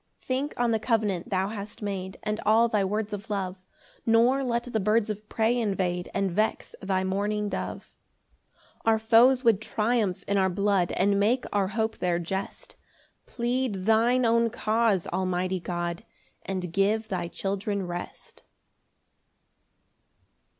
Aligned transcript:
16 0.21 0.27
Think 0.27 0.53
on 0.59 0.71
the 0.71 0.79
covenant 0.79 1.29
thou 1.29 1.49
hast 1.49 1.83
made, 1.83 2.17
And 2.23 2.41
all 2.43 2.67
thy 2.67 2.83
words 2.83 3.13
of 3.13 3.29
love; 3.29 3.67
Nor 4.03 4.43
let 4.43 4.63
the 4.73 4.79
birds 4.79 5.11
of 5.11 5.29
prey 5.29 5.55
invade 5.55 6.09
And 6.11 6.31
vex 6.31 6.73
thy 6.81 7.03
mourning 7.03 7.49
dove. 7.49 7.95
17 8.83 8.83
Our 8.93 8.97
foes 8.97 9.43
would 9.43 9.61
triumph 9.61 10.23
in 10.27 10.39
our 10.39 10.49
blood, 10.49 10.91
And 10.93 11.19
make 11.19 11.45
our 11.53 11.67
hope 11.67 11.99
their 11.99 12.17
jest; 12.17 12.75
Plead 13.27 13.85
thy 13.85 14.17
own 14.17 14.49
cause, 14.49 15.05
almighty 15.05 15.59
God! 15.59 16.03
And 16.47 16.73
give 16.73 17.09
thy 17.09 17.27
children 17.27 17.85
rest. 17.85 18.41